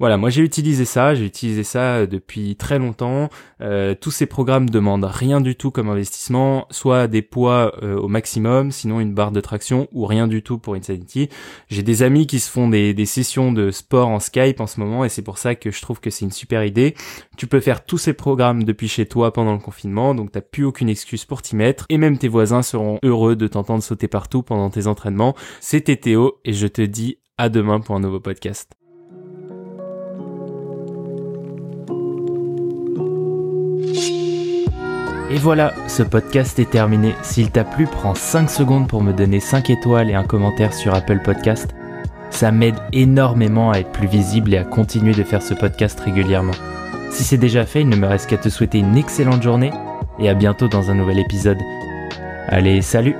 Voilà, 0.00 0.16
moi 0.16 0.28
j'ai 0.28 0.42
utilisé 0.42 0.84
ça, 0.84 1.14
j'ai 1.14 1.24
utilisé 1.24 1.62
ça 1.62 1.96
euh, 1.96 2.06
depuis 2.06 2.56
très 2.56 2.78
longtemps. 2.78 3.28
Euh, 3.60 3.94
tous 3.98 4.10
ces 4.10 4.26
programmes 4.26 4.68
demandent 4.68 5.04
rien 5.04 5.40
du 5.40 5.54
tout 5.54 5.70
comme 5.70 5.88
investissement, 5.88 6.66
soit 6.70 7.06
des 7.06 7.22
poids 7.22 7.72
euh, 7.82 7.96
au 7.96 8.08
maximum, 8.08 8.72
sinon 8.72 9.00
une 9.00 9.14
barre 9.14 9.30
de 9.30 9.40
traction 9.40 9.88
ou 9.92 10.04
rien 10.06 10.26
du 10.26 10.42
tout 10.42 10.58
pour 10.58 10.74
Insanity. 10.74 11.28
J'ai 11.68 11.82
des 11.82 12.02
amis 12.02 12.26
qui 12.26 12.40
se 12.40 12.50
font 12.50 12.68
des, 12.68 12.92
des 12.92 13.06
sessions 13.06 13.52
de 13.52 13.70
sport 13.70 14.08
en 14.08 14.18
Skype 14.18 14.60
en 14.60 14.66
ce 14.66 14.80
moment 14.80 15.04
et 15.04 15.08
c'est 15.08 15.22
pour 15.22 15.38
ça 15.38 15.54
que 15.54 15.70
je 15.70 15.80
trouve 15.80 16.00
que 16.00 16.10
c'est 16.10 16.24
une 16.24 16.32
super 16.32 16.64
idée. 16.64 16.94
Tu 17.36 17.46
peux 17.46 17.60
faire 17.60 17.84
tous 17.84 17.98
ces 17.98 18.14
programmes 18.14 18.64
depuis 18.64 18.88
chez 18.88 19.06
toi 19.06 19.32
pendant 19.32 19.52
le 19.52 19.60
confinement, 19.60 20.14
donc 20.14 20.32
t'as 20.32 20.40
plus 20.40 20.64
aucune 20.64 20.88
excuse 20.88 21.24
pour 21.24 21.40
t'y 21.40 21.54
mettre 21.54 21.86
et 21.88 21.98
même 21.98 22.18
tes 22.18 22.28
voisins 22.28 22.62
seront 22.62 22.98
heureux 23.02 23.36
de 23.36 23.46
t'entendre 23.46 23.82
sauter 23.82 24.08
partout 24.08 24.42
pendant 24.42 24.70
tes 24.70 24.86
entraînements. 24.86 25.34
C'était 25.60 25.96
Théo 25.96 26.40
et 26.44 26.52
je 26.52 26.66
te 26.66 26.82
dis 26.82 27.18
à 27.38 27.48
demain 27.48 27.80
pour 27.80 27.94
un 27.94 28.00
nouveau 28.00 28.20
podcast. 28.20 28.74
Et 35.34 35.38
voilà, 35.38 35.74
ce 35.88 36.04
podcast 36.04 36.60
est 36.60 36.70
terminé. 36.70 37.12
S'il 37.22 37.50
t'a 37.50 37.64
plu, 37.64 37.88
prends 37.88 38.14
5 38.14 38.48
secondes 38.48 38.86
pour 38.86 39.02
me 39.02 39.12
donner 39.12 39.40
5 39.40 39.68
étoiles 39.68 40.08
et 40.08 40.14
un 40.14 40.22
commentaire 40.22 40.72
sur 40.72 40.94
Apple 40.94 41.18
Podcast. 41.24 41.74
Ça 42.30 42.52
m'aide 42.52 42.76
énormément 42.92 43.72
à 43.72 43.78
être 43.78 43.90
plus 43.90 44.06
visible 44.06 44.54
et 44.54 44.58
à 44.58 44.62
continuer 44.62 45.12
de 45.12 45.24
faire 45.24 45.42
ce 45.42 45.54
podcast 45.54 45.98
régulièrement. 45.98 46.52
Si 47.10 47.24
c'est 47.24 47.36
déjà 47.36 47.66
fait, 47.66 47.80
il 47.80 47.88
ne 47.88 47.96
me 47.96 48.06
reste 48.06 48.30
qu'à 48.30 48.36
te 48.36 48.48
souhaiter 48.48 48.78
une 48.78 48.96
excellente 48.96 49.42
journée 49.42 49.72
et 50.20 50.28
à 50.28 50.34
bientôt 50.34 50.68
dans 50.68 50.92
un 50.92 50.94
nouvel 50.94 51.18
épisode. 51.18 51.58
Allez, 52.46 52.80
salut 52.80 53.16